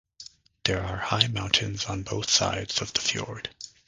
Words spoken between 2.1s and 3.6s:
sides of the fjord.